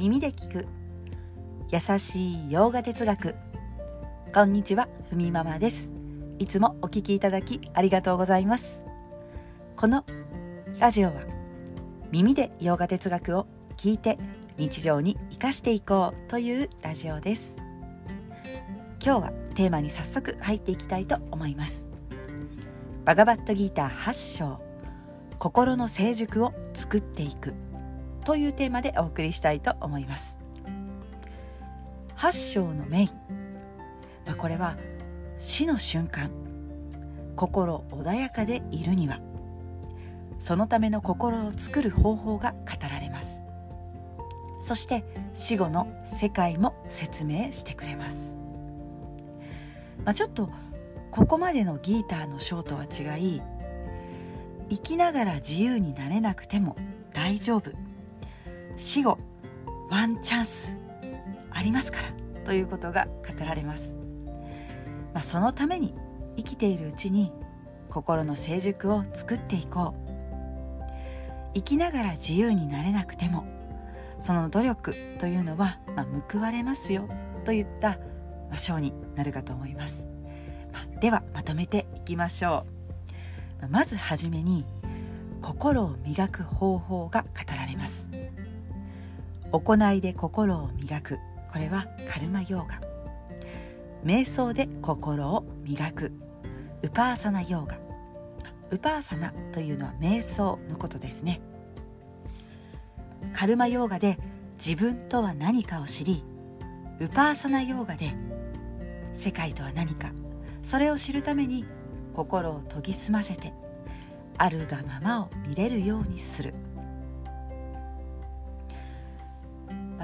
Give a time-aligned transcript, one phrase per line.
[0.00, 0.66] 耳で聞く。
[1.70, 3.34] 優しい洋画哲学。
[4.32, 5.92] こんにちはふみママです。
[6.38, 8.86] いつもお聞きいただきありがとうございます。
[9.76, 10.06] この
[10.78, 11.20] ラジオは
[12.10, 14.16] 耳で洋画哲学を聞いて
[14.56, 17.56] 日常に生かしていこうというラジオです。
[19.04, 21.90] 今日はテーマに早速入っていきたいと思います。
[23.04, 24.62] バガバットギーター8章
[25.38, 27.52] 心の成熟を作っていく。
[28.30, 30.38] というテーマでお送りしたいと思います。
[32.16, 33.08] 8章のメイン、
[34.24, 34.76] まあ、これは
[35.40, 36.30] 死の瞬間。
[37.34, 39.18] 心穏やかでいるには。
[40.38, 43.42] そのための心を作る方法が語られます。
[44.60, 45.02] そして
[45.34, 48.36] 死後の世界も説明してくれます、
[50.04, 50.50] まあ、ちょっと
[51.10, 53.42] ここまでのギーターの章とは違い
[54.68, 56.76] 生きながら自由になれなくても
[57.12, 57.89] 大丈夫。
[58.80, 59.18] 死後
[59.90, 60.74] ワンチャンス
[61.50, 63.94] ありますからということが語られます、
[65.12, 65.94] まあ、そのために
[66.38, 67.30] 生きているうちに
[67.90, 70.10] 心の成熟を作っていこう。
[71.54, 73.44] 生きながら自由になれなくても
[74.18, 77.06] その努力というのは、まあ、報われますよ
[77.44, 77.98] といった、
[78.48, 80.08] まあ、章になるかと思います、
[80.72, 82.64] まあ、ではまとめていきましょ
[83.60, 83.68] う。
[83.68, 84.64] まずはじめに
[85.42, 88.08] 心を磨く方法が語られます。
[89.52, 91.18] 行いで心を磨く。
[91.52, 92.80] これはカルマヨーガ。
[94.04, 96.12] 瞑想で心を磨く。
[96.82, 97.78] ウパーサナヨーガ。
[98.70, 101.40] ウパーサナというのは瞑想のことですね。
[103.32, 104.18] カルマヨーガで
[104.56, 106.22] 自分とは何かを知り
[107.00, 108.14] ウパーサナヨーガで
[109.14, 110.12] 世界とは何か
[110.62, 111.64] それを知るために
[112.14, 113.52] 心を研ぎ澄ませて
[114.38, 116.49] あるがままを見れるようにする、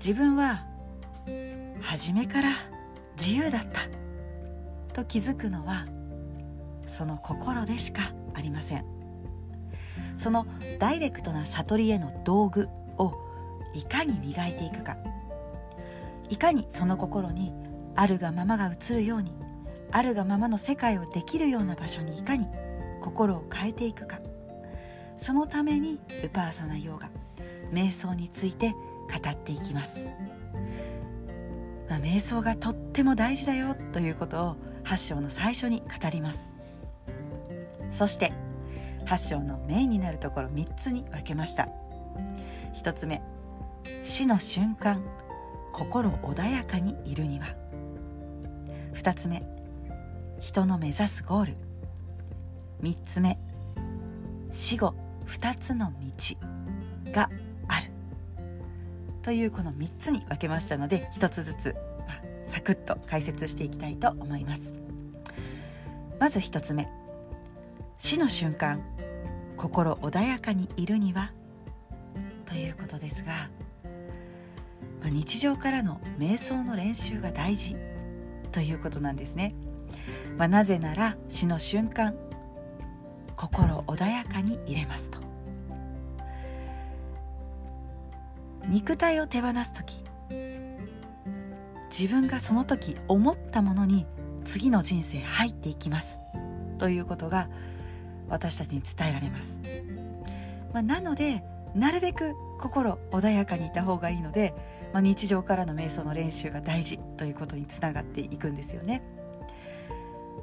[0.00, 0.64] 自分は
[1.82, 2.48] 初めから
[3.18, 3.82] 自由だった。
[4.94, 5.86] と気づくのは
[6.86, 8.02] その心でしか
[8.34, 8.84] ありません。
[10.16, 10.46] その
[10.78, 13.12] ダイレクトな悟りへの道具を
[13.74, 14.96] いかに磨いていくか。
[16.30, 17.52] いかにその心に
[17.94, 19.34] あるがままが映るように
[19.92, 22.46] あるがままの世界をできるような場所にいかに
[23.02, 24.18] 心を変えていくか。
[25.18, 27.10] そのためにウパーサナヨーガ
[27.70, 28.74] 瞑想について
[29.10, 30.08] 語っていきます、
[31.88, 36.54] まあ、瞑想がとっても大事だよということを8章の最初に語ります。
[37.90, 38.32] そして
[39.06, 41.68] 8章のメインになるところ3つに分けました。
[42.74, 43.20] 1つ目
[44.04, 45.02] 死の瞬間
[45.72, 47.46] 心穏やかにいるには。
[48.94, 49.42] 2つ目
[50.38, 51.56] 人の目指すゴール。
[52.82, 53.38] 3つ目
[54.50, 54.94] 死後
[55.26, 57.28] 2つの道が
[59.30, 61.76] というこの3つに分けましたので1つずつ、
[62.08, 64.74] まあ、サクッと解説していきたいと思います。
[66.18, 66.88] まず1つ目。
[67.96, 68.82] 死の瞬間
[69.56, 71.30] 心穏やかにいるには？
[72.44, 73.48] ということですが、
[75.00, 77.76] まあ、日常からの瞑想の練習が大事。
[78.50, 79.54] ということなんですね、
[80.38, 82.16] まあ、なぜなら死の瞬間
[83.36, 85.20] 心穏やかに入れますと。
[88.70, 90.04] 肉体を手放す時
[91.90, 94.06] 自分がその時思ったものに
[94.44, 96.22] 次の人生入っていきます
[96.78, 97.48] ということが
[98.28, 99.60] 私たちに伝えられます、
[100.72, 101.42] まあ、なので
[101.74, 104.54] なるべく心穏やかにいた方がいいので、
[104.92, 109.02] まあ、日常からの瞑想の練習が大事ということにつながっていくんですよね。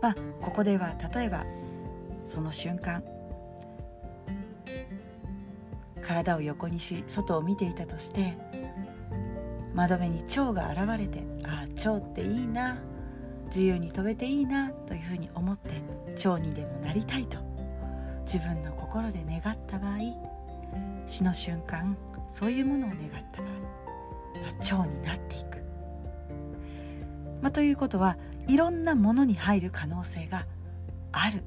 [0.00, 1.44] まあ、ここでは例えば
[2.24, 3.02] その瞬間
[6.04, 8.36] 体を横にし外を見ていたとして
[9.74, 12.78] 窓辺に蝶が現れてああ蝶っていいな
[13.46, 15.70] 自由に飛べていいなというふうに思って
[16.16, 17.38] 蝶にでもなりたいと
[18.24, 19.98] 自分の心で願った場合
[21.06, 21.96] 死の瞬間
[22.30, 23.00] そういうものを願っ
[23.32, 23.50] た場合、
[24.42, 25.58] まあ、蝶になっていく、
[27.42, 28.16] まあ、ということは
[28.46, 30.46] いろんなものに入る可能性が
[31.12, 31.42] ある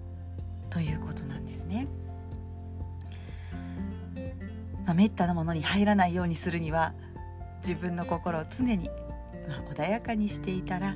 [0.70, 1.88] ということなんですね。
[4.88, 6.94] まあ、めったなものに入らないようにするには
[7.60, 8.90] 自分の心を常に、
[9.50, 10.96] まあ、穏やかにしていたら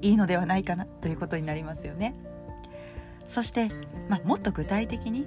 [0.00, 2.14] いいのではないかなということになりますよね。
[3.26, 3.68] そして、
[4.08, 5.26] まあ、もっと具体的に、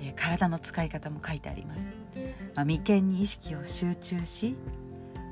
[0.00, 1.92] えー、体の使い方も書いてあります、
[2.54, 4.56] まあ、眉間に意識を集中し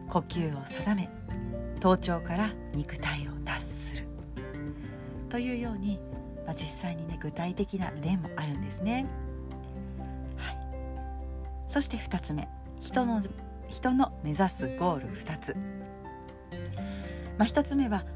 [0.08, 1.08] 呼吸を定め
[1.80, 4.06] 頭頂から肉体を脱する。
[5.28, 5.98] というように、
[6.44, 9.06] まあ、実際にね具体的な例もあるんですね、
[11.76, 12.48] そして2つ目。
[12.80, 13.20] 人の
[13.68, 15.54] 人の目指すゴール2つ、
[17.36, 18.06] まあ、1つ目は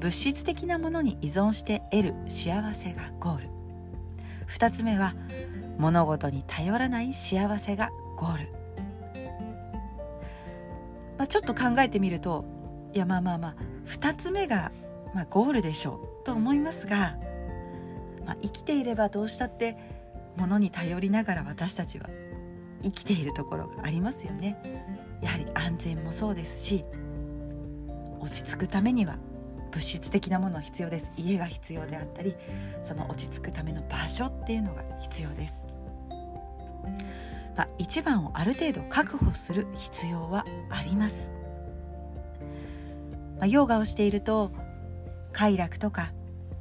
[0.00, 3.48] 物質的なものに依存して得る幸せがゴール。
[4.48, 5.14] 2つ目は
[5.76, 8.48] 物事に頼らない幸せがゴール、
[11.18, 12.46] まあ、ちょっと考えてみると
[12.94, 13.54] いやまあまあまあ
[13.88, 14.72] 2つ目が
[15.12, 17.18] まあゴールでしょうと思いますが、
[18.24, 19.76] まあ、生きていればどうしたって
[20.38, 22.08] 物に頼りながら私たちは
[22.82, 24.56] 生きているところがありますよね。
[25.22, 26.84] やはり安全もそうですし
[28.20, 29.16] 落ち着くためには
[29.70, 31.12] 物質的なものは必要です。
[31.16, 32.34] 家が必要であったり
[32.82, 35.66] その落ち着くための場所っていうのが必要です、
[37.56, 41.32] まあ、一番をある程度確保する必要はあります、
[43.38, 44.52] まあ、ヨガをしていると
[45.32, 46.12] 快楽とか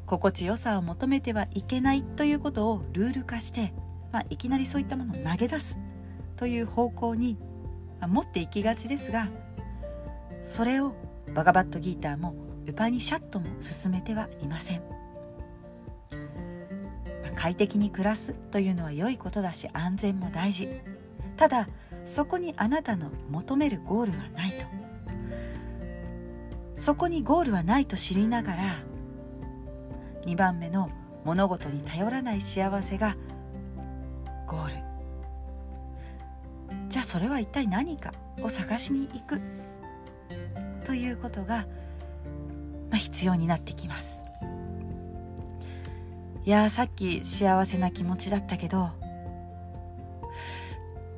[0.06, 3.74] 心地よさを求めてはいけないということをルール化して、
[4.12, 5.80] まあ、いきなりそういったものを投げ出す。
[6.42, 7.38] という方向に、
[8.08, 9.30] 持っていきがちですが
[10.44, 10.96] それを
[11.36, 12.34] バガバットギーターも
[12.66, 14.82] ウパニシャットも進めてはいません、
[17.36, 20.68] 快適に暮らすというのは良いことだし安全も大事。
[21.38, 21.70] ただ
[22.06, 24.66] そこにあなたの求めるゴールはないと。
[26.76, 28.64] そこにゴールはないと知りながら
[30.26, 30.90] 2番目の
[31.24, 33.16] 物事に頼らない幸せが
[34.48, 34.91] ゴール。
[36.92, 39.42] じゃあそれは一体何かを探しに行く
[40.86, 41.66] ということが
[42.90, 44.26] まあ、必要になってきます。
[46.44, 48.90] いやさっき幸せな気持ちだったけど、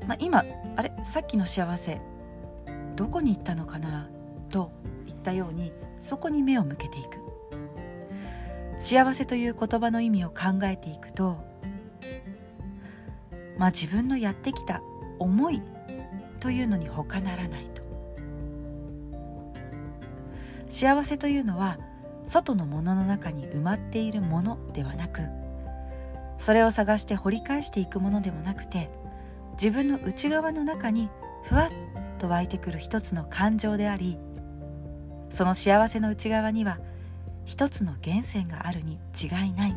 [0.08, 0.94] まあ、今あれ？
[1.04, 2.00] さっきの幸せ
[2.96, 4.08] どこに行ったのかな？
[4.50, 4.72] と
[5.08, 7.18] いったようにそこに目を向けていく。
[8.80, 11.44] 幸せという言葉の意味を考えていくと
[13.58, 14.84] まあ自分のやってきた
[15.20, 15.62] 思い
[16.40, 17.84] というのに他ならないと。
[20.68, 21.78] 幸せというのは
[22.26, 25.22] 外のものの中に埋まっているものではなく
[26.38, 28.90] それを探して掘り返していくものでもなくて
[29.54, 31.10] 自分の内側の中に
[31.44, 31.70] ふわっ
[32.18, 34.18] と湧いてくる一つの感情であり
[35.30, 36.80] その幸せの内側には
[37.46, 39.76] 一つの源泉があるに違いない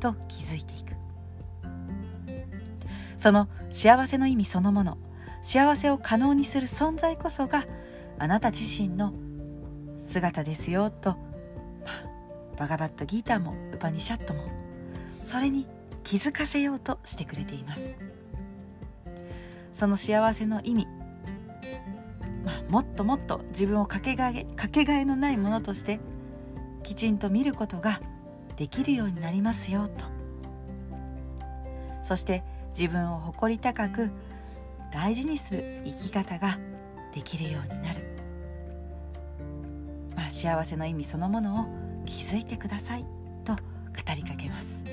[0.00, 0.91] と気づいていく。
[3.22, 4.98] その幸せの意味そのもの
[5.42, 7.66] 幸せを可能にする存在こそが
[8.18, 9.14] あなた自身の
[9.96, 11.16] 姿ですよと、
[12.58, 14.42] バガバットギーターもウパニシャットも
[15.22, 15.68] それに
[16.02, 17.96] 気づかせようとしてくれています。
[19.72, 20.88] その幸せの意味、
[22.44, 26.00] まあ、もっともっと自分をかけがえかけがえのないものとして
[26.82, 28.00] きちんと見ることが
[28.56, 30.06] できるようになりますよと。
[32.02, 32.42] そして
[32.76, 34.10] 自分を誇り高く
[34.92, 36.58] 大事にする生き方が
[37.14, 38.00] できるようになる。
[40.16, 41.66] まあ幸せの意味そのものを
[42.04, 43.06] 気づいてください
[43.44, 43.60] と語
[44.16, 44.84] りかけます。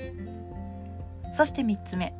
[1.34, 2.14] そして3つ目。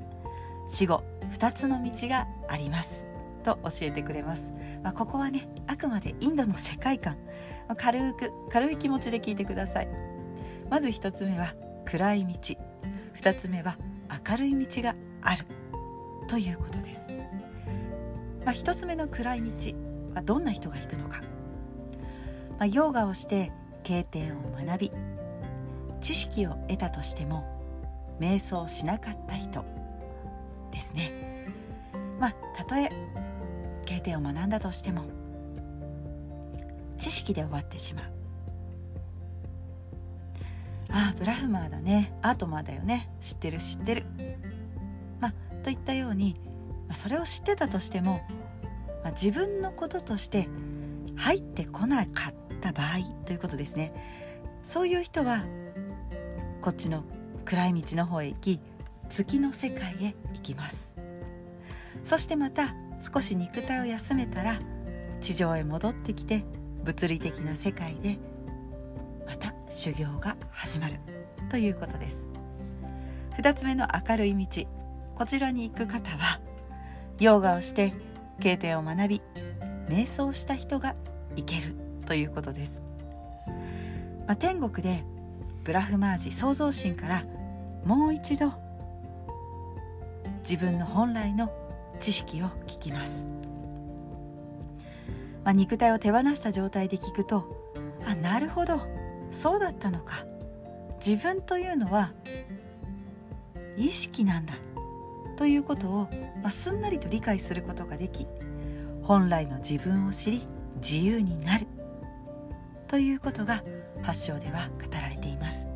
[0.69, 1.03] 死後
[1.33, 3.05] 2つの道があります
[3.43, 4.53] と教えてくれます、
[4.85, 7.17] まあ、ここはねあくまでインドの世界観、
[7.77, 9.89] 軽く軽い気持ちで聞いてください。
[10.69, 11.55] まず1つ目は
[11.85, 12.57] 暗い道。
[13.17, 13.77] 2つ目は
[14.29, 15.45] 明るい道がある。
[16.27, 17.13] ということです、
[18.45, 19.51] まあ、1つ目の暗い道
[20.15, 21.23] はどんな人が行くのか。
[22.51, 23.51] まあ、ヨガをして
[23.83, 24.93] 経典を学び
[26.01, 27.45] 知識を得たとしても
[28.21, 29.65] 瞑想しなかった人
[30.71, 31.47] ですね。
[32.19, 32.91] まあたとえ
[33.87, 35.05] 経典を学んだとしても
[36.99, 38.05] 知識で終わってしまう。
[40.93, 42.13] ああブラフマーだね。
[42.23, 43.11] アートマーだよね。
[43.21, 44.05] 知ってる知ってる。
[45.63, 46.37] といったように
[46.93, 48.21] それを知ってたとしても、
[49.13, 50.49] 自分のこととして
[51.17, 53.93] 入ってこなかった場合ということですね。
[54.63, 55.45] そういう人は
[56.61, 57.05] こっちの
[57.45, 58.61] 暗い道の方へ行き
[59.09, 60.95] 月の世界へ行きます。
[62.05, 64.59] そしてまた少し肉体を休めたら
[65.21, 66.45] 地上へ戻ってきて
[66.85, 68.19] 物理的な世界で
[69.27, 70.99] また修行が始まる
[71.51, 72.27] ということです。
[73.39, 74.80] 2つ目の明るい道。
[75.21, 76.41] こちらに行く方は
[77.19, 77.93] ヨーガをして
[78.41, 79.23] 経典を学び
[79.87, 80.97] 瞑想した人が
[81.37, 81.75] 行ける
[82.07, 82.83] ということです、
[84.27, 85.05] まあ、天国で
[85.63, 87.27] ブラフマージ創造神から
[87.85, 88.55] もう一度
[90.41, 91.53] 自分の本来の
[92.01, 93.29] 知識を聞きます、
[95.45, 97.45] まあ、肉体を手放した状態で聞くと
[98.07, 98.81] あなるほど
[99.31, 100.25] そうだったのか。
[101.05, 102.11] 自分というのは
[103.77, 104.55] 意識なんだ。
[105.41, 106.09] ということを、
[106.43, 108.27] まあ、すんなりと理解することができ
[109.03, 110.47] 本来の自分を知り
[110.83, 111.67] 自由になる
[112.89, 113.65] ということが
[114.03, 115.71] 8章では語られています、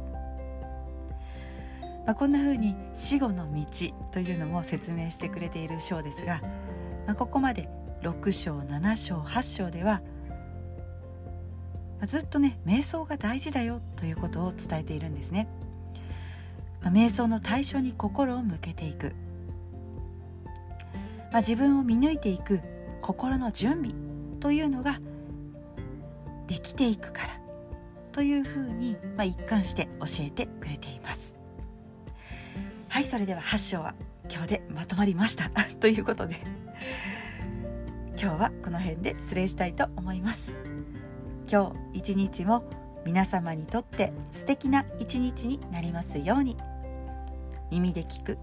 [2.05, 3.65] まあ、こんな風に死後の道
[4.13, 6.43] というのも説明してくれている章ですが、
[7.07, 7.71] まあ、ここまで
[8.03, 10.03] 6章7章8章では
[12.07, 15.49] ずっとね瞑想が大事だよということを伝えているんですね、
[16.83, 19.15] ま、瞑想の対象に心を向けていく、
[21.35, 22.61] まあ、自分を見抜いていく
[23.03, 23.91] 心の準備
[24.39, 25.01] というのが
[26.47, 27.41] できていくから
[28.13, 31.37] というふうに、まあ、一貫して教えてくれています。
[32.89, 33.97] はいそれでは8章は
[34.31, 35.51] 今日でまとまりました。
[35.81, 36.37] ということで
[38.11, 40.61] 今日はこの辺で失礼したいと思います。
[41.51, 42.63] 今日一日も
[43.05, 46.57] 皆様にとって素敵な一日になりますように。
[47.73, 48.39] 耳で聞く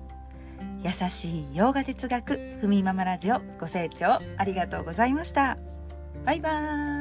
[0.84, 5.58] 優しい洋画哲学ふみママラジオご清聴ありがとうございました。
[6.26, 7.01] バイバーイ。